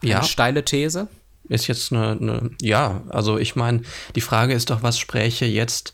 [0.00, 0.22] Eine ja.
[0.22, 1.08] steile These.
[1.48, 3.82] Ist jetzt eine, eine ja, also ich meine,
[4.14, 5.92] die Frage ist doch, was spräche jetzt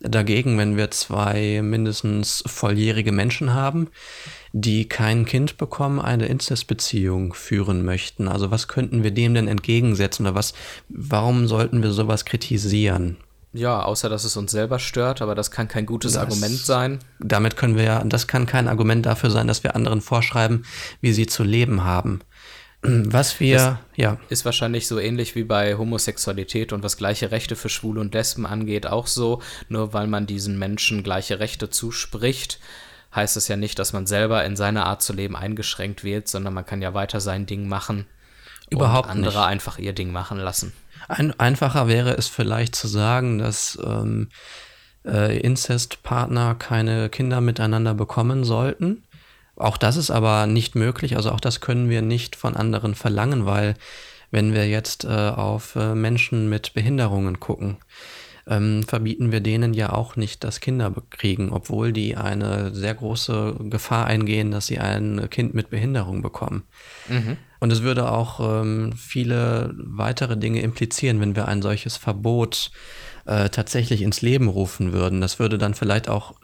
[0.00, 3.88] dagegen, wenn wir zwei mindestens volljährige Menschen haben,
[4.52, 8.28] die kein Kind bekommen, eine Inzestbeziehung führen möchten.
[8.28, 10.54] Also was könnten wir dem denn entgegensetzen oder was,
[10.88, 13.16] warum sollten wir sowas kritisieren?
[13.54, 17.00] Ja, außer dass es uns selber stört, aber das kann kein gutes das, Argument sein.
[17.20, 20.64] Damit können wir ja, das kann kein Argument dafür sein, dass wir anderen vorschreiben,
[21.02, 22.20] wie sie zu leben haben.
[22.82, 24.18] Was wir, das ja.
[24.28, 28.44] Ist wahrscheinlich so ähnlich wie bei Homosexualität und was gleiche Rechte für Schwule und Lesben
[28.44, 29.40] angeht, auch so.
[29.68, 32.58] Nur weil man diesen Menschen gleiche Rechte zuspricht,
[33.14, 36.54] heißt es ja nicht, dass man selber in seiner Art zu leben eingeschränkt wird, sondern
[36.54, 38.06] man kann ja weiter sein Ding machen.
[38.68, 39.48] Überhaupt und andere nicht.
[39.48, 40.72] einfach ihr Ding machen lassen.
[41.06, 44.28] Ein, einfacher wäre es vielleicht zu sagen, dass ähm,
[45.04, 49.04] äh, Inzestpartner keine Kinder miteinander bekommen sollten
[49.62, 53.46] auch das ist aber nicht möglich, also auch das können wir nicht von anderen verlangen,
[53.46, 53.74] weil
[54.30, 57.76] wenn wir jetzt äh, auf äh, Menschen mit Behinderungen gucken,
[58.46, 64.06] ähm, verbieten wir denen ja auch nicht das Kinderkriegen, obwohl die eine sehr große Gefahr
[64.06, 66.64] eingehen, dass sie ein Kind mit Behinderung bekommen.
[67.08, 67.36] Mhm.
[67.60, 72.72] Und es würde auch ähm, viele weitere Dinge implizieren, wenn wir ein solches Verbot
[73.26, 75.20] äh, tatsächlich ins Leben rufen würden.
[75.20, 76.34] Das würde dann vielleicht auch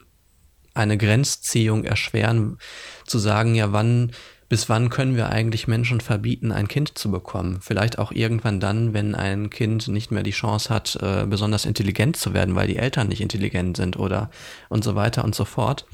[0.79, 2.59] eine Grenzziehung erschweren,
[3.05, 4.12] zu sagen, ja, wann,
[4.49, 7.59] bis wann können wir eigentlich Menschen verbieten, ein Kind zu bekommen?
[7.61, 12.17] Vielleicht auch irgendwann dann, wenn ein Kind nicht mehr die Chance hat, äh, besonders intelligent
[12.17, 14.31] zu werden, weil die Eltern nicht intelligent sind oder
[14.69, 15.85] und so weiter und so fort.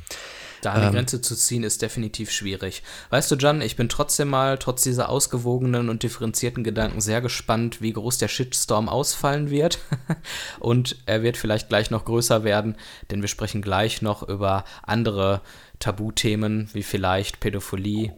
[0.65, 2.83] Da eine ähm, Grenze zu ziehen ist definitiv schwierig.
[3.11, 7.83] Weißt du, Jan, ich bin trotzdem mal, trotz dieser ausgewogenen und differenzierten Gedanken, sehr gespannt,
[7.83, 9.79] wie groß der Shitstorm ausfallen wird.
[10.61, 12.77] und er wird vielleicht gleich noch größer werden,
[13.11, 15.43] denn wir sprechen gleich noch über andere
[15.81, 18.15] Tabuthemen, wie vielleicht Pädophilie,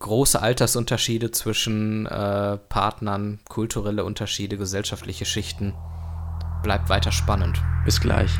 [0.00, 5.74] große Altersunterschiede zwischen äh, Partnern, kulturelle Unterschiede, gesellschaftliche Schichten.
[6.64, 7.62] Bleibt weiter spannend.
[7.84, 8.30] Bis gleich.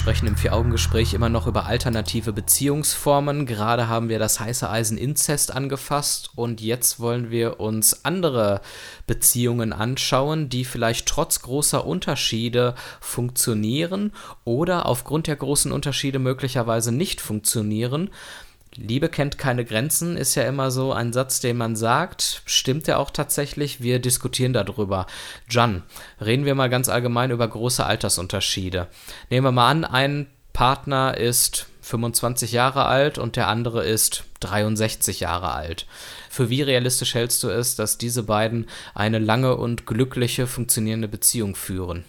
[0.00, 3.44] Sprechen im Vier-Augen-Gespräch immer noch über alternative Beziehungsformen.
[3.44, 8.62] Gerade haben wir das heiße Eisen Inzest angefasst und jetzt wollen wir uns andere
[9.06, 14.12] Beziehungen anschauen, die vielleicht trotz großer Unterschiede funktionieren
[14.44, 18.08] oder aufgrund der großen Unterschiede möglicherweise nicht funktionieren.
[18.76, 22.42] Liebe kennt keine Grenzen ist ja immer so ein Satz, den man sagt.
[22.46, 23.80] Stimmt er auch tatsächlich?
[23.82, 25.06] Wir diskutieren darüber.
[25.48, 25.82] Jan,
[26.20, 28.86] reden wir mal ganz allgemein über große Altersunterschiede.
[29.28, 35.20] Nehmen wir mal an, ein Partner ist 25 Jahre alt und der andere ist 63
[35.20, 35.86] Jahre alt.
[36.28, 41.56] Für wie realistisch hältst du es, dass diese beiden eine lange und glückliche funktionierende Beziehung
[41.56, 42.04] führen?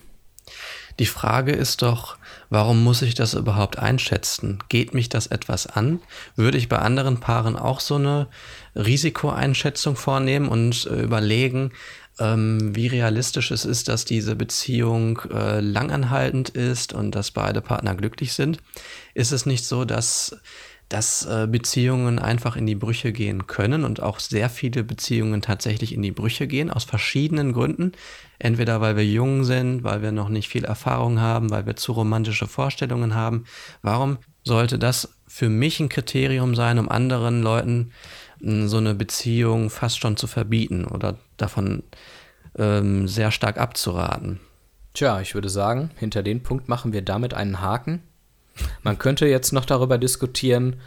[1.00, 2.18] Die Frage ist doch,
[2.52, 4.60] warum muss ich das überhaupt einschätzen?
[4.70, 6.02] Geht mich das etwas an?
[6.36, 8.28] Würde ich bei anderen Paaren auch so eine
[8.76, 11.72] Risikoeinschätzung vornehmen und äh, überlegen,
[12.20, 17.96] ähm, wie realistisch es ist, dass diese Beziehung äh, langanhaltend ist und dass beide Partner
[17.96, 18.60] glücklich sind?
[19.14, 20.38] Ist es nicht so, dass
[20.92, 25.94] dass äh, Beziehungen einfach in die Brüche gehen können und auch sehr viele Beziehungen tatsächlich
[25.94, 27.94] in die Brüche gehen, aus verschiedenen Gründen.
[28.40, 31.94] Entweder weil wir jung sind, weil wir noch nicht viel Erfahrung haben, weil wir zu
[31.94, 33.46] romantische Vorstellungen haben.
[33.82, 37.92] Warum sollte das für mich ein Kriterium sein, um anderen Leuten
[38.42, 41.84] hm, so eine Beziehung fast schon zu verbieten oder davon
[42.58, 44.42] ähm, sehr stark abzuraten?
[44.94, 48.04] Tja, ich würde sagen, hinter den Punkt machen wir damit einen Haken.
[48.84, 50.78] Man könnte jetzt noch darüber diskutieren,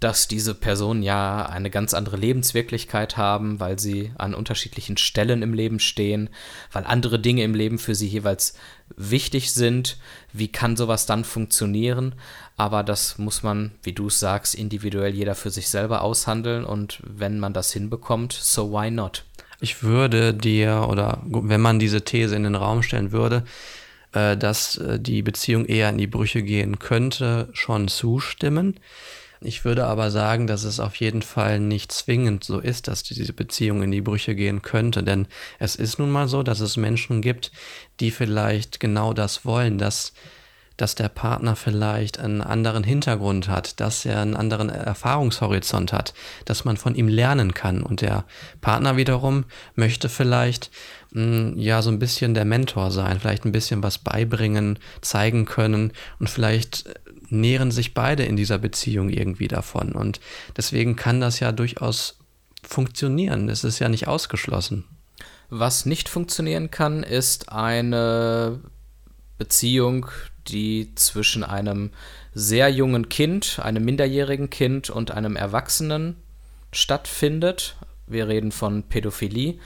[0.00, 5.52] dass diese Personen ja eine ganz andere Lebenswirklichkeit haben, weil sie an unterschiedlichen Stellen im
[5.52, 6.30] Leben stehen,
[6.72, 8.54] weil andere Dinge im Leben für sie jeweils
[8.96, 9.98] wichtig sind.
[10.32, 12.14] Wie kann sowas dann funktionieren?
[12.56, 17.00] Aber das muss man, wie du es sagst, individuell jeder für sich selber aushandeln und
[17.04, 19.24] wenn man das hinbekommt, so why not?
[19.60, 23.44] Ich würde dir, oder wenn man diese These in den Raum stellen würde,
[24.12, 28.80] äh, dass äh, die Beziehung eher in die Brüche gehen könnte, schon zustimmen.
[29.42, 33.32] Ich würde aber sagen, dass es auf jeden Fall nicht zwingend so ist, dass diese
[33.32, 35.02] Beziehung in die Brüche gehen könnte.
[35.02, 35.26] Denn
[35.58, 37.50] es ist nun mal so, dass es Menschen gibt,
[38.00, 40.12] die vielleicht genau das wollen, dass
[40.80, 46.14] dass der Partner vielleicht einen anderen Hintergrund hat, dass er einen anderen Erfahrungshorizont hat,
[46.46, 47.82] dass man von ihm lernen kann.
[47.82, 48.24] Und der
[48.62, 49.44] Partner wiederum
[49.74, 50.70] möchte vielleicht
[51.12, 55.44] mh, hm, ja so ein bisschen der Mentor sein, vielleicht ein bisschen was beibringen, zeigen
[55.44, 56.84] können und vielleicht
[57.28, 59.92] nähren sich beide in dieser Beziehung irgendwie davon.
[59.92, 60.20] Und
[60.56, 62.18] deswegen kann das ja durchaus
[62.62, 63.48] funktionieren.
[63.48, 64.84] Es ist ja nicht ausgeschlossen.
[65.48, 68.60] Was nicht funktionieren kann, ist eine
[69.38, 70.06] Beziehung,
[70.48, 71.90] die zwischen einem
[72.34, 76.16] sehr jungen Kind, einem minderjährigen Kind und einem Erwachsenen
[76.72, 77.76] stattfindet.
[78.06, 79.58] Wir reden von Pädophilie.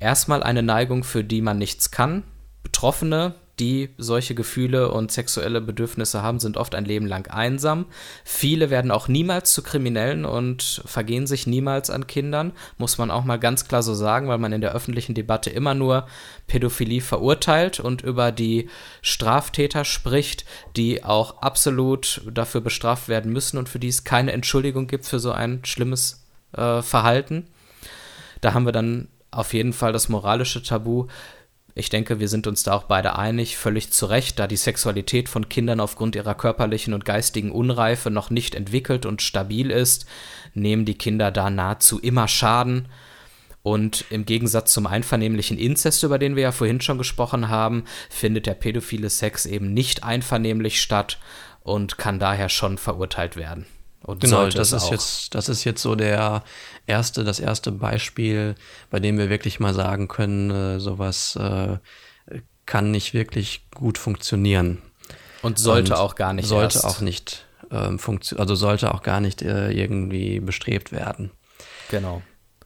[0.00, 2.24] Erstmal eine Neigung, für die man nichts kann.
[2.62, 7.86] Betroffene die solche Gefühle und sexuelle Bedürfnisse haben, sind oft ein Leben lang einsam.
[8.24, 13.24] Viele werden auch niemals zu Kriminellen und vergehen sich niemals an Kindern, muss man auch
[13.24, 16.06] mal ganz klar so sagen, weil man in der öffentlichen Debatte immer nur
[16.46, 18.68] Pädophilie verurteilt und über die
[19.02, 20.44] Straftäter spricht,
[20.76, 25.18] die auch absolut dafür bestraft werden müssen und für die es keine Entschuldigung gibt für
[25.18, 27.46] so ein schlimmes äh, Verhalten.
[28.40, 31.06] Da haben wir dann auf jeden Fall das moralische Tabu
[31.74, 35.28] Ich denke, wir sind uns da auch beide einig, völlig zu Recht, da die Sexualität
[35.28, 40.06] von Kindern aufgrund ihrer körperlichen und geistigen Unreife noch nicht entwickelt und stabil ist,
[40.54, 42.88] nehmen die Kinder da nahezu immer Schaden.
[43.62, 48.46] Und im Gegensatz zum einvernehmlichen Inzest, über den wir ja vorhin schon gesprochen haben, findet
[48.46, 51.18] der pädophile Sex eben nicht einvernehmlich statt
[51.62, 53.66] und kann daher schon verurteilt werden.
[54.02, 56.42] Und genau, das ist jetzt, das ist jetzt so der
[56.88, 58.54] erste, das erste Beispiel,
[58.90, 61.78] bei dem wir wirklich mal sagen können, äh, sowas äh,
[62.66, 64.78] kann nicht wirklich gut funktionieren.
[65.42, 66.46] Und sollte Und auch gar nicht.
[66.46, 66.84] Sollte erst.
[66.84, 67.98] auch nicht ähm,
[68.36, 71.30] also sollte auch gar nicht äh, irgendwie bestrebt werden.
[71.90, 72.22] Genau.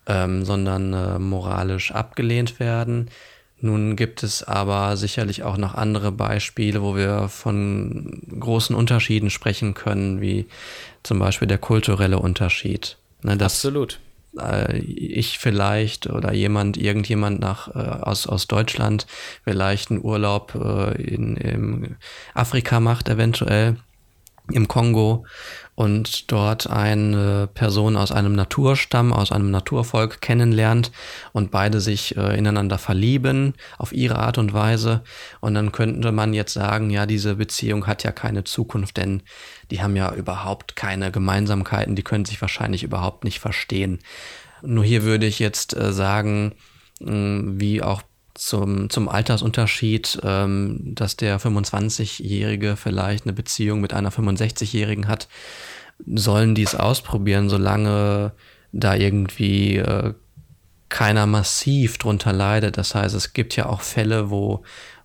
[0.06, 3.10] Ähm, sondern äh, moralisch abgelehnt werden.
[3.60, 9.74] Nun gibt es aber sicherlich auch noch andere Beispiele, wo wir von großen Unterschieden sprechen
[9.74, 10.46] können, wie
[11.04, 12.96] zum Beispiel der kulturelle Unterschied.
[13.22, 14.00] Ne, Absolut.
[14.38, 19.06] Äh, ich vielleicht oder jemand, irgendjemand nach, äh, aus, aus Deutschland
[19.44, 21.96] vielleicht einen Urlaub äh, in, in
[22.34, 23.76] Afrika macht, eventuell
[24.50, 25.24] im Kongo
[25.74, 30.92] und dort eine Person aus einem Naturstamm, aus einem Naturvolk kennenlernt
[31.32, 35.02] und beide sich äh, ineinander verlieben auf ihre Art und Weise.
[35.40, 39.22] Und dann könnte man jetzt sagen, ja, diese Beziehung hat ja keine Zukunft, denn
[39.70, 44.00] die haben ja überhaupt keine Gemeinsamkeiten, die können sich wahrscheinlich überhaupt nicht verstehen.
[44.60, 46.52] Nur hier würde ich jetzt äh, sagen,
[47.04, 48.02] wie auch
[48.34, 55.28] zum, zum Altersunterschied, ähm, dass der 25-Jährige vielleicht eine Beziehung mit einer 65-Jährigen hat,
[56.06, 58.32] sollen die es ausprobieren, solange
[58.72, 60.14] da irgendwie äh,
[60.88, 62.76] keiner massiv drunter leidet.
[62.78, 64.62] Das heißt, es gibt ja auch Fälle, wo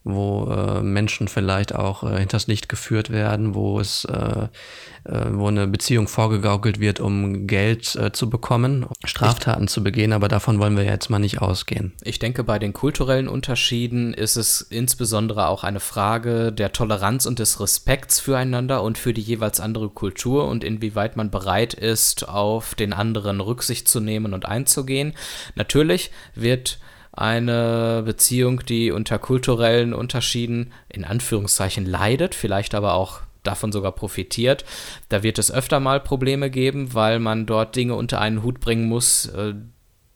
[0.07, 4.47] wo äh, Menschen vielleicht auch äh, hinters Licht geführt werden, wo es, äh,
[5.03, 10.13] äh, wo eine Beziehung vorgegaukelt wird, um Geld äh, zu bekommen, Straftaten ich, zu begehen,
[10.13, 11.93] aber davon wollen wir jetzt mal nicht ausgehen.
[12.03, 17.39] Ich denke, bei den kulturellen Unterschieden ist es insbesondere auch eine Frage der Toleranz und
[17.39, 22.75] des Respekts füreinander und für die jeweils andere Kultur und inwieweit man bereit ist, auf
[22.75, 25.13] den anderen Rücksicht zu nehmen und einzugehen.
[25.55, 26.79] Natürlich wird
[27.17, 34.65] eine Beziehung, die unter kulturellen Unterschieden in Anführungszeichen leidet, vielleicht aber auch davon sogar profitiert.
[35.09, 38.87] Da wird es öfter mal Probleme geben, weil man dort Dinge unter einen Hut bringen
[38.87, 39.53] muss, äh,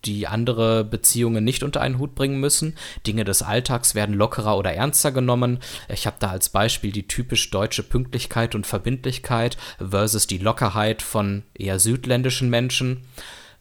[0.06, 2.76] die andere Beziehungen nicht unter einen Hut bringen müssen.
[3.06, 5.60] Dinge des Alltags werden lockerer oder ernster genommen.
[5.90, 11.44] Ich habe da als Beispiel die typisch deutsche Pünktlichkeit und Verbindlichkeit versus die Lockerheit von
[11.54, 13.06] eher südländischen Menschen.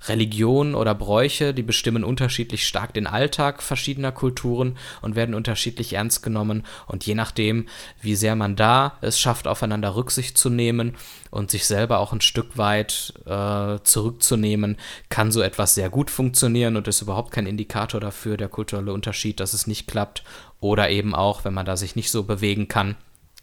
[0.08, 6.22] Religion oder Bräuche, die bestimmen unterschiedlich stark den Alltag verschiedener Kulturen und werden unterschiedlich ernst
[6.22, 6.64] genommen.
[6.86, 7.66] Und je nachdem,
[8.00, 10.96] wie sehr man da es schafft, aufeinander Rücksicht zu nehmen
[11.30, 14.78] und sich selber auch ein Stück weit äh, zurückzunehmen,
[15.10, 19.40] kann so etwas sehr gut funktionieren und ist überhaupt kein Indikator dafür, der kulturelle Unterschied,
[19.40, 20.24] dass es nicht klappt.
[20.60, 22.96] Oder eben auch, wenn man da sich nicht so bewegen kann,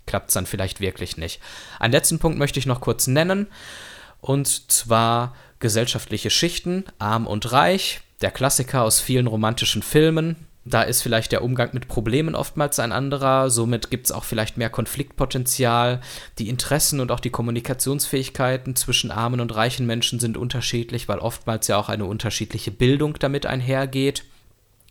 [0.06, 1.40] klappt es dann vielleicht wirklich nicht.
[1.80, 3.48] Einen letzten Punkt möchte ich noch kurz nennen.
[4.20, 10.36] Und zwar gesellschaftliche Schichten, arm und reich, der Klassiker aus vielen romantischen Filmen.
[10.66, 14.58] Da ist vielleicht der Umgang mit Problemen oftmals ein anderer, somit gibt es auch vielleicht
[14.58, 16.02] mehr Konfliktpotenzial.
[16.40, 21.68] Die Interessen und auch die Kommunikationsfähigkeiten zwischen armen und reichen Menschen sind unterschiedlich, weil oftmals
[21.70, 24.26] ja auch eine unterschiedliche Bildung damit einhergeht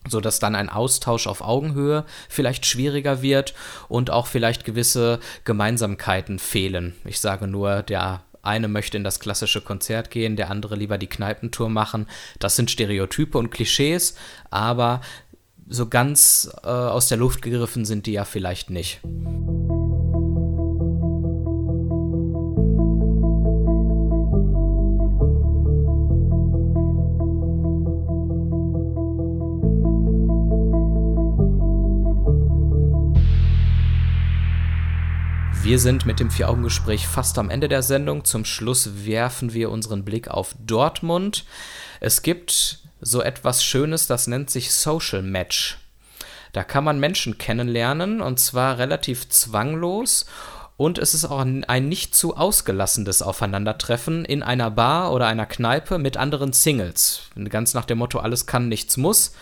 [0.08, 3.54] so dass dann ein Austausch auf Augenhöhe vielleicht schwieriger wird
[3.88, 6.94] und auch vielleicht gewisse Gemeinsamkeiten fehlen.
[7.04, 11.06] Ich sage nur, der eine möchte in das klassische Konzert gehen, der andere lieber die
[11.06, 12.06] Kneipentour machen.
[12.38, 14.14] Das sind Stereotype und Klischees,
[14.50, 15.00] aber
[15.68, 19.00] so ganz äh, aus der Luft gegriffen sind die ja vielleicht nicht.
[35.66, 38.24] Wir sind mit dem Vier-Augen-Gespräch fast am Ende der Sendung.
[38.24, 41.44] Zum Schluss werfen wir unseren Blick auf Dortmund.
[41.98, 45.78] Es gibt so etwas Schönes, das nennt sich Social Match.
[46.52, 50.26] Da kann man Menschen kennenlernen und zwar relativ zwanglos.
[50.76, 55.98] Und es ist auch ein nicht zu ausgelassenes Aufeinandertreffen in einer Bar oder einer Kneipe
[55.98, 57.22] mit anderen Singles.
[57.48, 59.32] Ganz nach dem Motto, alles kann, nichts muss.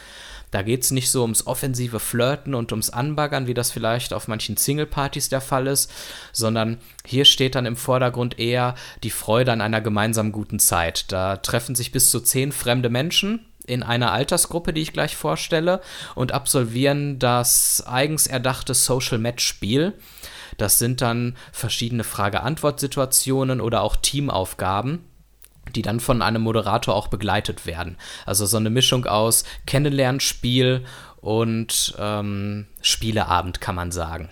[0.54, 4.28] Da geht es nicht so ums offensive Flirten und ums Anbaggern, wie das vielleicht auf
[4.28, 5.90] manchen Single-Partys der Fall ist,
[6.30, 11.10] sondern hier steht dann im Vordergrund eher die Freude an einer gemeinsamen guten Zeit.
[11.10, 15.80] Da treffen sich bis zu zehn fremde Menschen in einer Altersgruppe, die ich gleich vorstelle,
[16.14, 19.94] und absolvieren das eigens erdachte Social Match Spiel.
[20.56, 25.00] Das sind dann verschiedene Frage-Antwort-Situationen oder auch Teamaufgaben
[25.76, 27.96] die dann von einem Moderator auch begleitet werden.
[28.26, 30.84] Also so eine Mischung aus Kennenlernspiel
[31.20, 34.30] und ähm, Spieleabend, kann man sagen.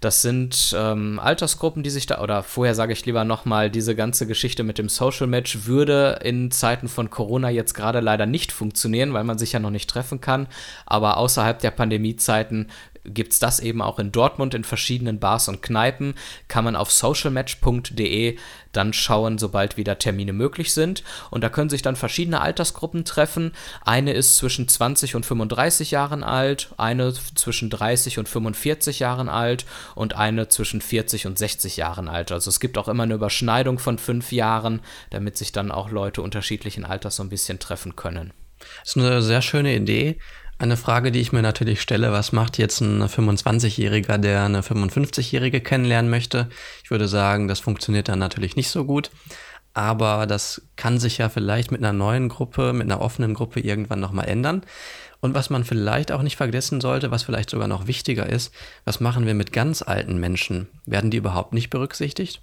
[0.00, 4.26] Das sind ähm, Altersgruppen, die sich da, oder vorher sage ich lieber nochmal, diese ganze
[4.26, 9.12] Geschichte mit dem Social Match würde in Zeiten von Corona jetzt gerade leider nicht funktionieren,
[9.12, 10.46] weil man sich ja noch nicht treffen kann.
[10.86, 12.70] Aber außerhalb der Pandemiezeiten
[13.04, 16.14] gibt es das eben auch in Dortmund in verschiedenen Bars und Kneipen.
[16.48, 18.36] Kann man auf socialmatch.de
[18.72, 21.02] dann schauen, sobald wieder Termine möglich sind.
[21.30, 23.52] Und da können sich dann verschiedene Altersgruppen treffen.
[23.84, 29.66] Eine ist zwischen 20 und 35 Jahren alt, eine zwischen 30 und 45 Jahren alt
[29.94, 32.32] und eine zwischen 40 und 60 Jahren alt.
[32.32, 34.80] Also es gibt auch immer eine Überschneidung von fünf Jahren,
[35.10, 38.32] damit sich dann auch Leute unterschiedlichen Alters so ein bisschen treffen können.
[38.84, 40.18] Das ist eine sehr schöne Idee.
[40.60, 45.62] Eine Frage, die ich mir natürlich stelle, was macht jetzt ein 25-Jähriger, der eine 55-Jährige
[45.62, 46.50] kennenlernen möchte?
[46.84, 49.10] Ich würde sagen, das funktioniert dann natürlich nicht so gut.
[49.72, 54.00] Aber das kann sich ja vielleicht mit einer neuen Gruppe, mit einer offenen Gruppe irgendwann
[54.00, 54.60] nochmal ändern.
[55.20, 58.52] Und was man vielleicht auch nicht vergessen sollte, was vielleicht sogar noch wichtiger ist,
[58.84, 60.68] was machen wir mit ganz alten Menschen?
[60.84, 62.42] Werden die überhaupt nicht berücksichtigt?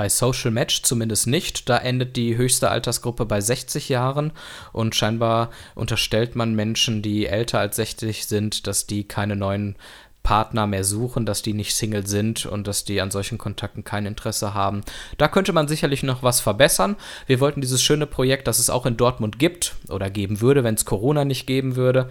[0.00, 1.68] Bei Social Match zumindest nicht.
[1.68, 4.32] Da endet die höchste Altersgruppe bei 60 Jahren
[4.72, 9.76] und scheinbar unterstellt man Menschen, die älter als 60 sind, dass die keine neuen
[10.22, 14.06] Partner mehr suchen, dass die nicht Single sind und dass die an solchen Kontakten kein
[14.06, 14.80] Interesse haben.
[15.18, 16.96] Da könnte man sicherlich noch was verbessern.
[17.26, 20.76] Wir wollten dieses schöne Projekt, das es auch in Dortmund gibt oder geben würde, wenn
[20.76, 22.08] es Corona nicht geben würde,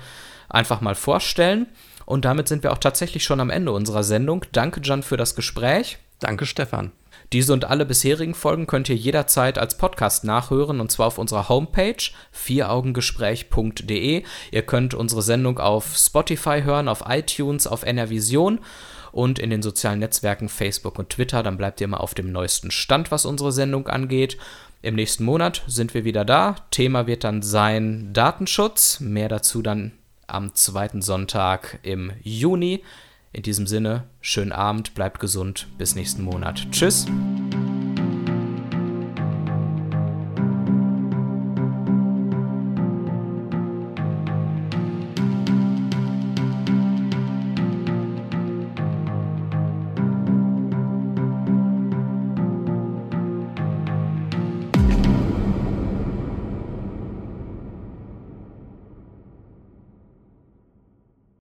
[0.48, 1.66] einfach mal vorstellen.
[2.06, 4.46] Und damit sind wir auch tatsächlich schon am Ende unserer Sendung.
[4.52, 5.98] Danke, Jan, für das Gespräch.
[6.20, 6.92] Danke, Stefan.
[7.32, 11.48] Diese und alle bisherigen Folgen könnt ihr jederzeit als Podcast nachhören und zwar auf unserer
[11.48, 14.24] Homepage vieraugengespräch.de.
[14.52, 18.60] Ihr könnt unsere Sendung auf Spotify hören, auf iTunes, auf NRVision
[19.12, 21.44] und in den sozialen Netzwerken Facebook und Twitter.
[21.44, 24.38] Dann bleibt ihr immer auf dem neuesten Stand, was unsere Sendung angeht.
[24.82, 26.56] Im nächsten Monat sind wir wieder da.
[26.72, 29.02] Thema wird dann sein Datenschutz.
[29.02, 29.92] Mehr dazu dann
[30.26, 32.82] am zweiten Sonntag im Juni.
[33.32, 36.68] In diesem Sinne, schönen Abend, bleibt gesund, bis nächsten Monat.
[36.72, 37.06] Tschüss.